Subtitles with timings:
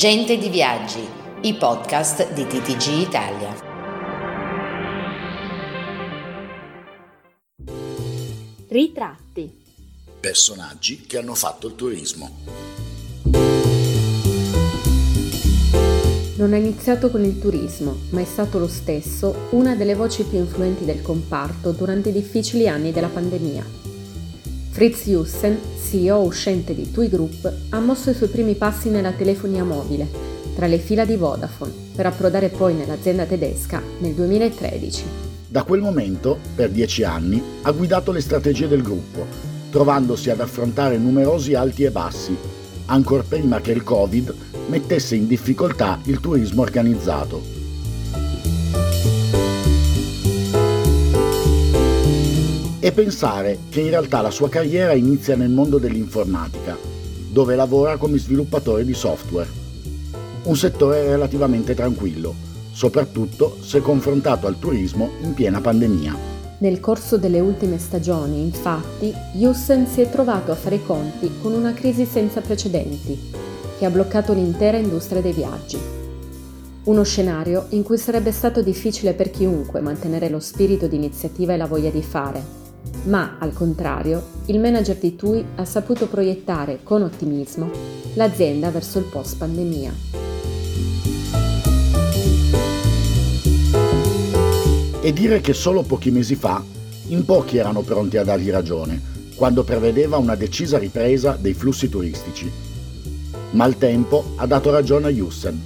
[0.00, 1.06] Gente di Viaggi,
[1.42, 3.54] i podcast di TTG Italia.
[8.68, 9.52] Ritratti.
[10.18, 12.30] Personaggi che hanno fatto il turismo.
[16.36, 20.38] Non ha iniziato con il turismo, ma è stato lo stesso una delle voci più
[20.38, 23.89] influenti del comparto durante i difficili anni della pandemia.
[24.80, 29.62] Fritz Jussen, CEO uscente di TUI Group, ha mosso i suoi primi passi nella telefonia
[29.62, 30.08] mobile,
[30.56, 35.02] tra le fila di Vodafone, per approdare poi nell'azienda tedesca nel 2013.
[35.48, 39.26] Da quel momento, per dieci anni, ha guidato le strategie del gruppo,
[39.68, 42.34] trovandosi ad affrontare numerosi alti e bassi,
[42.86, 44.34] ancor prima che il Covid
[44.68, 47.59] mettesse in difficoltà il turismo organizzato.
[52.82, 56.78] E pensare che in realtà la sua carriera inizia nel mondo dell'informatica,
[57.30, 59.50] dove lavora come sviluppatore di software.
[60.44, 62.34] Un settore relativamente tranquillo,
[62.72, 66.16] soprattutto se confrontato al turismo in piena pandemia.
[66.60, 71.52] Nel corso delle ultime stagioni, infatti, Jussen si è trovato a fare i conti con
[71.52, 73.18] una crisi senza precedenti,
[73.78, 75.78] che ha bloccato l'intera industria dei viaggi.
[76.84, 81.58] Uno scenario in cui sarebbe stato difficile per chiunque mantenere lo spirito di iniziativa e
[81.58, 82.59] la voglia di fare,
[83.04, 87.70] ma al contrario il manager di TUI ha saputo proiettare con ottimismo
[88.14, 89.92] l'azienda verso il post pandemia.
[95.02, 96.62] E dire che solo pochi mesi fa
[97.08, 99.00] in pochi erano pronti a dargli ragione,
[99.34, 102.50] quando prevedeva una decisa ripresa dei flussi turistici.
[103.52, 105.60] Ma il tempo ha dato ragione a Jussen.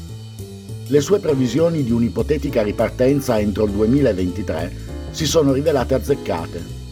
[0.87, 4.77] Le sue previsioni di un'ipotetica ripartenza entro il 2023
[5.11, 6.84] si sono rivelate azzeccate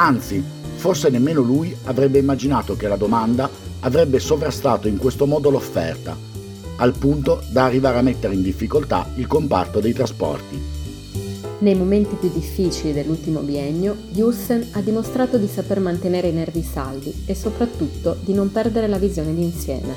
[0.00, 0.42] Anzi,
[0.76, 3.50] forse nemmeno lui avrebbe immaginato che la domanda
[3.80, 6.16] avrebbe sovrastato in questo modo l'offerta,
[6.76, 10.58] al punto da arrivare a mettere in difficoltà il comparto dei trasporti.
[11.58, 17.24] Nei momenti più difficili dell'ultimo biennio, Jussen ha dimostrato di saper mantenere i nervi saldi
[17.26, 19.94] e soprattutto di non perdere la visione d'insieme,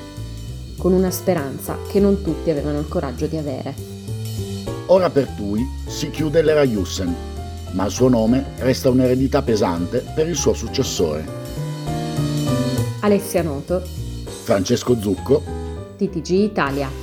[0.75, 3.73] con una speranza che non tutti avevano il coraggio di avere.
[4.87, 7.31] Ora per Tui si chiude l'era Jussen
[7.73, 11.25] ma il suo nome resta un'eredità pesante per il suo successore.
[13.01, 13.81] Alessia Noto,
[14.43, 15.43] Francesco Zucco,
[15.97, 17.02] TTG Italia.